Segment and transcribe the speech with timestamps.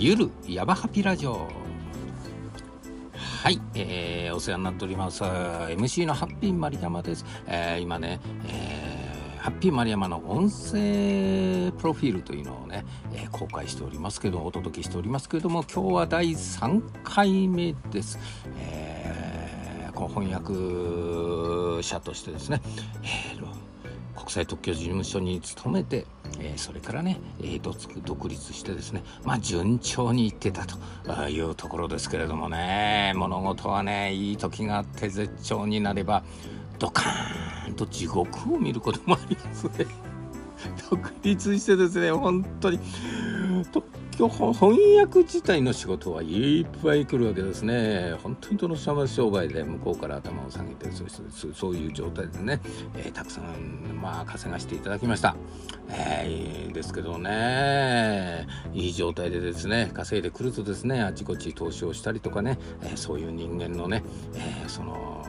[0.00, 1.48] ゆるヤバハピラジオ。
[3.42, 5.24] はい、えー、お世話になっております。
[5.24, 18.20] MC のハッピー丸山です、えー、今ね、えー、ハッピー丸山の音声プロフィールというのをね、えー、公開しておりますけどお届けしておりますけれども今日は第3回目です、
[18.56, 22.60] えー、この翻訳者としてですね、
[23.02, 23.67] えー
[24.18, 26.04] 国際特許事務所に勤めて、
[26.40, 36.24] えー、それからね、えー、独立してですねまあ順調にいってたというところですけれどもね物事はねいい時があって絶頂になれば
[36.80, 39.86] ドカーンと地獄を見ることもありますね。
[40.90, 42.80] 独立してですね本当に
[44.26, 48.16] 翻訳自体の仕事はいっぱい来るわけですね。
[48.22, 52.60] 本当に殿様商売で向こうから頭を下げてそしてそういう状態でね、
[52.96, 55.36] えー、たくさんまあ稼がしていただきました。
[55.90, 64.02] えー、ですけどねいい状態でですね稼いでくるとですねあちこち投資をしたりとかね、えー、そういう人間のね、
[64.34, 65.24] えー、その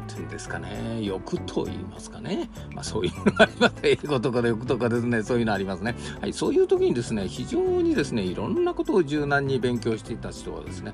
[0.00, 1.00] ていうんですかね。
[1.02, 3.74] 欲と言いますかね、まあ、そういうのがあります。
[3.82, 5.22] 英語とかで欲とかですね。
[5.22, 10.92] そういうのありますね、はい、そういう時にですね非常にですねいろんなことを柔軟に勉強していた人はですね、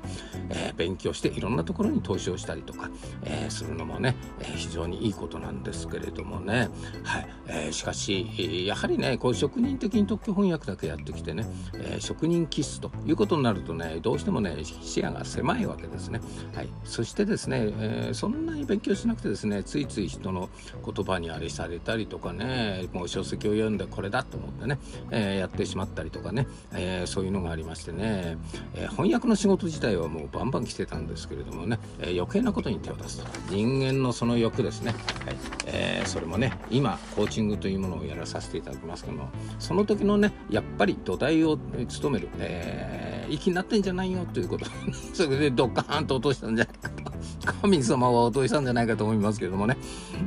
[0.49, 2.89] えー、勉強していろんなところに投資をしたりとか、
[3.23, 6.69] えー、するのもね、えー、非常にいいことなんですけれどもね、
[7.03, 16.21] はいえー、しかしやはりねこう職人的に特許翻訳だけやってきてね、えー、職人気質ということになるとねどうしてもね視野が狭いわけですね、
[16.53, 20.49] はい、そしてですね、えー、そんなに勉強しなくてですねついつい人の
[20.85, 24.79] 言葉にあれされたりとかねもう書籍を読んでこれだと思ってね、
[25.11, 28.37] えー、やってしまったりとかね、えー、そういうのがありましてね、
[28.73, 33.27] えー、翻訳の仕事自体はもうバンバン来てたんですけれどもね、え余計なことに手を出すと。
[33.49, 34.91] 人間のその欲ですね、
[35.25, 35.37] はい。
[35.65, 41.57] えそれもね今コーチングというものをやらさせていただきますけどもその時のねやっぱり土台を
[41.87, 44.65] 務める、えー、息になってんじゃないよということ。
[45.13, 47.06] それでドッカーンと落としたんじゃないかと
[47.45, 49.77] 神様は落としたんじゃないかと思いますけどもね、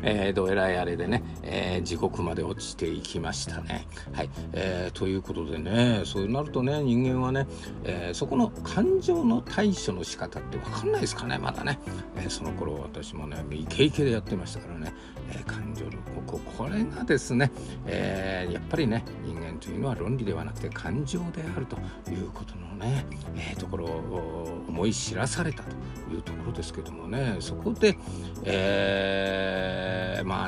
[0.03, 3.87] えー、どえらいあれでね、えー、地獄まで落ちていきましたね。
[4.13, 7.47] はい、えー、ということでねそうなるとね人間はね、
[7.85, 11.79] えー、そこの感情の対処の仕方って分かんないですかねまだね、
[12.17, 14.95] え、その頃私もねイケイケでやってましたからね、
[15.33, 15.91] え、感情の
[16.27, 17.51] こここれがですね、
[17.87, 21.77] えー、やっぱりね人間というのは論理ではなくて感情であると
[22.11, 25.71] いうことのね、えー、ところを思い知らされたと
[26.13, 27.97] いうところですけどもねそこで、
[28.45, 29.90] えー、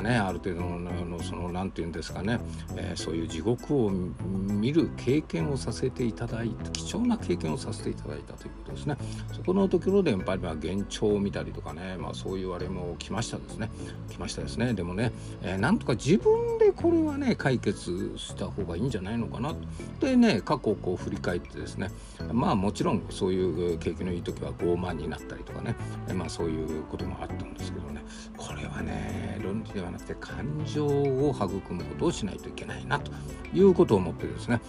[0.03, 2.39] ねある程度のその何て言うんですかね、
[2.75, 8.97] えー、そういう地獄を見る経験をさせていただいた貴重な経験をさせていただいたということですね。
[9.31, 13.69] そこのところでやっぱりまあ幻聴を見たりとかね、まあ、そういうあれも来ましたですね。
[14.09, 14.73] 来ましたですね。
[14.73, 15.11] でもね、
[15.41, 19.55] えー、なんとか自分でこれはね解決した方がいいんじゃないのかな。
[19.99, 21.91] でね過去をこう振り返ってですね
[22.31, 25.75] まあもちろんそういう景気のいい時は傲慢になったりとかね、
[26.13, 27.92] まあ、そういうこともあったんですけどね
[28.37, 33.11] これはね論理ではなくて感情を育むことをしないといけないなと
[33.53, 34.61] いうことを思ってですね。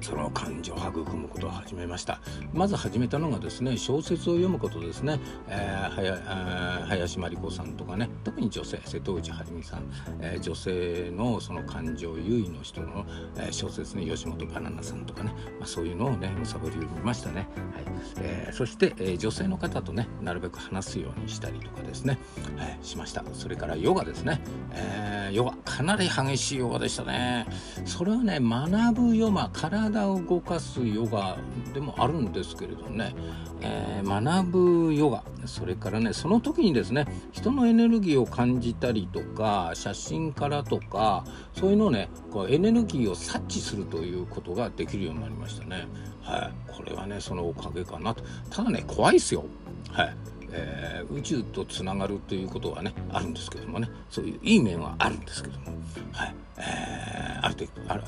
[0.00, 2.20] その感情を育むことを始めました。
[2.52, 9.82] まず始めたのがですね小説を読むことですね、えー、はや林真理子さんとかね特に女性瀬戸内晴美さん、
[10.20, 13.04] えー、女性のその感情優位の人の、
[13.36, 17.84] えー、小説ね吉本バナナさんとかね、まあ、そういうのをねむさぼりを見ましたね、はい。
[18.18, 22.18] えー、そして、えー、女性の方とねなるべく話すようにしたりとかですね、
[22.56, 23.24] はい、しました。
[23.32, 24.40] それからヨガですね、
[24.72, 25.56] えー、ヨガ。
[25.64, 27.46] かなり激しいヨガでしたね。
[27.84, 31.36] それはね学ぶヨガ体体を動かすヨガ
[31.72, 33.14] でもあるんですけれどね、
[33.60, 34.46] えー、学
[34.88, 35.22] ぶヨガ。
[35.46, 41.24] それからねその時にですね人のエネルギーを感じたりとか写真からとか
[41.54, 45.86] そういうのをねこうエネルギーを察知するということができるようになりましたね。
[46.22, 48.22] はい、これはねそのおかげかなと。
[48.50, 49.44] ただね怖いっすよ。
[49.90, 50.16] はい。
[50.52, 53.88] えー、宇宙とつながるということはねあるんですけどもね。
[54.10, 55.66] そういういい面はあるんですけども、
[56.12, 56.34] はい。
[56.58, 58.02] えー、あるある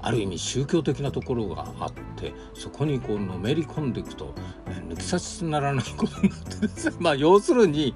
[0.00, 4.34] ある意味宗教的なところがあってそこにこうのめり込んでいくと、
[4.74, 7.94] 抜き差しならないことになってですねまあ要するに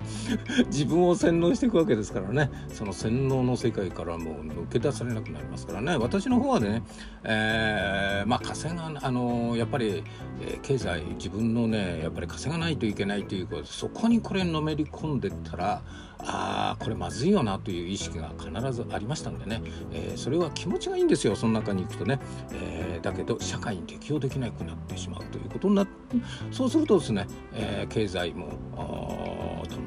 [0.66, 2.50] 自分を洗脳していくわけですからね。
[2.68, 5.96] その洗脳の世界からもう抜け出されなくなりますからね。
[5.96, 6.82] 私の方はね、
[7.22, 10.04] えー、まあ稼があのやっぱり、
[10.40, 15.82] えー、経済自分のねやっぱり稼がないといけないということそこにこれのめり込んでったら
[16.26, 19.62] ああこれまずいよなという意識が必ずありましたんでね、
[19.92, 21.36] えー、それは気持ちがいいんですよ。
[21.36, 22.18] その中に行くとね、
[22.52, 25.92] えー、だけど社会に適応できなくなってしまうということになって
[26.50, 28.48] そうそうするとですね、えー、経済も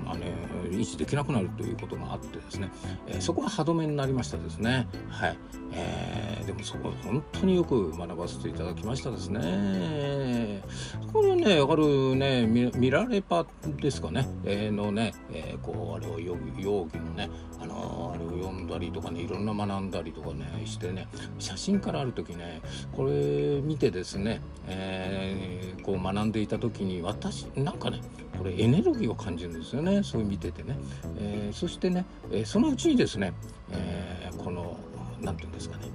[0.06, 0.24] あの
[0.70, 2.70] 維持できなくなるということがあってですね、
[3.08, 4.88] えー、そこは歯止めになりましたですね。
[5.10, 5.38] はい、
[5.72, 10.62] えー、でもそこは本当によく学ばせていただきましたですね。
[11.12, 13.46] これねあるね見られパ
[13.82, 17.30] ですかね、えー、のね、えー、こうあれを容疑容疑のね
[17.60, 21.08] あのあれを読んだりとかねいろんな学んだりとかねしてね
[21.40, 22.62] 写真からある時ね
[22.96, 28.02] これ見てですね、えー、こう学んでいた時時に私なんかね
[28.38, 30.04] これエネルギーを感じるんですよね。
[30.04, 30.78] そう見ててね、
[31.18, 33.34] えー、そしてね、えー、そのうちにですね、
[33.72, 34.78] えー、この
[35.22, 35.86] 何て言うんですかね、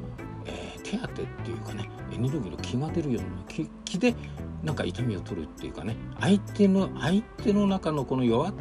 [0.46, 4.14] え手当てっていうかねエネルギーの気が出るような気気で
[4.64, 5.96] なんか痛みを取るっていうかね。
[6.20, 8.52] 相手の相手の中のこの弱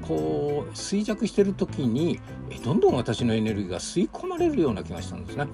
[0.00, 2.20] こう衰弱してる時に
[2.64, 5.46] どんどん私のエネルギーが吸い込まれるような気がしたんですね。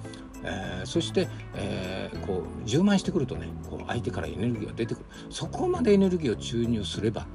[0.45, 5.07] えー、そして、えー、こう充満してくるとねこう相手からエネルギーが出てくる。
[5.31, 7.27] そこまでエネルギーを注入すれば、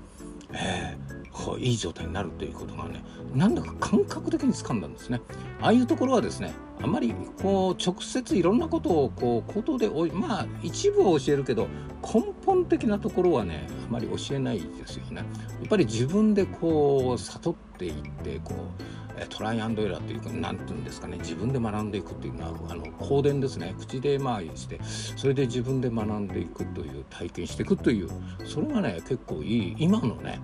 [0.51, 3.03] えー、こういい状態になるということがね
[3.33, 5.21] なんだか感覚的に掴んだんですね。
[5.61, 11.67] ああいうところはですねあまりこう直接いろんなことをこう口頭でおまあ一部を教えるけど
[12.01, 15.17] 根本的なところはねあまり教えないですよね。
[15.17, 15.23] や
[15.65, 23.75] っぱり自分でこう悟っていってこうトライアンドエラーというか何て言うんですかね自分で学んでいくというのはあの口伝ですね。
[23.79, 28.09] 口でまあしてそれで自分で学んでいくという体験していくという
[28.45, 30.39] それがね結構いい今のね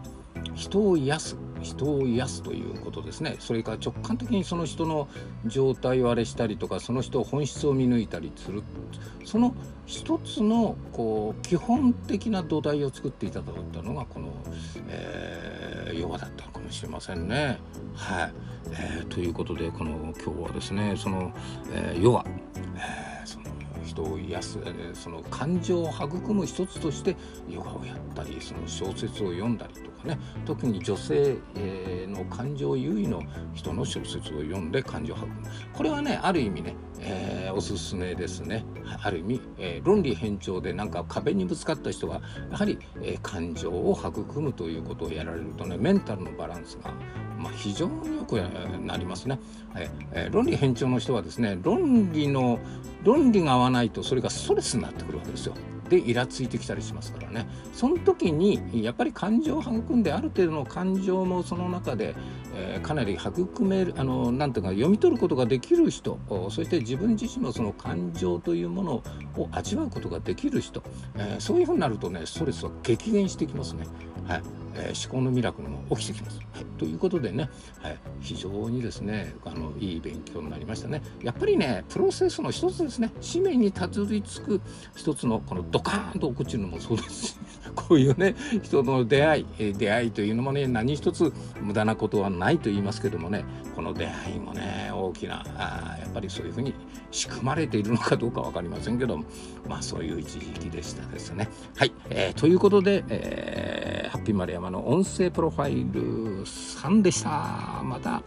[0.54, 3.36] 人を癒す人を癒すということですね。
[3.40, 5.08] それから直感的にその人の
[5.46, 8.64] 状態をあれしたりとかその人本質を見抜いたりする。
[9.26, 9.54] その
[9.86, 14.28] 一つのこう基本的な土台を作っていただいたのがこの、
[14.88, 17.60] えー、ヨガだったのかもしれませんね。
[17.96, 18.34] はい。
[18.72, 21.34] えー、ということでこの今日はですねその、
[21.72, 22.26] えー、ヨガ、
[22.76, 23.46] えー、その
[23.84, 27.16] 人を癒す、え、その感情を育む一つとして
[27.50, 29.99] ヨガをやったりその小説を読んだりとか。
[30.04, 30.20] ね。
[30.46, 31.38] 特に女性、
[32.10, 33.22] の感情優位の
[33.54, 35.34] 人の小説を読んで感情を育む
[35.74, 38.66] これはねある意味ね、えー、おすすめですね。
[39.02, 46.92] ある意味、えー、論理偏重でなんか壁にぶつかった人はやはり、えー、感情を育むということをやられるとねメンタルのバランスが、
[47.38, 48.36] まあ、非常によく
[48.82, 49.40] なりますね、
[50.14, 52.60] えー、論理偏重の人はですね論理の
[53.04, 55.54] 論理が合わないとそれがストレスになってくるわけですよ。
[55.90, 62.16] でイラついてきたりしますからねその時にやっぱり感情を育んである程度の感情もその中で、
[62.56, 66.20] えー、かなり育めるあのなんていうか読み取ることができる人
[66.50, 68.94] そして自分自身もその感情というもの
[69.36, 70.84] を味わうことができる人、
[71.16, 73.86] えー、そういうふうになるとねストレスは激減してきますね。
[74.28, 74.44] はい
[74.76, 76.40] えー、思考のミラクルも起きてきます。
[76.54, 77.50] はい、ということでね、
[77.82, 81.02] はい、非常にですねあのいい勉強になりましたね。
[81.24, 84.62] やっぱりねプロセスの一つですね使命にたどり着く
[84.96, 87.36] 一つのこのドカーンと落ちるのもそうですし
[87.74, 91.32] こういうね人の出会い出会いというのもね何一つ
[91.62, 93.46] 無駄なことはないと言いますけどもね
[93.76, 96.74] この出会いもね大きなあやっぱりそういうふうに
[97.12, 99.24] 仕組まれているのかどうか分かりませんけども
[99.68, 101.50] まあそういう一時期でしたですね。
[101.78, 107.82] はい、えー、ということで、えー、ハッピー丸山の音声プロファイル3でした。
[107.84, 108.22] また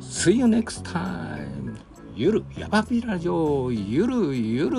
[0.00, 1.76] See you next time!
[2.20, 4.76] ゆる、やばびラジオ、ゆるゆる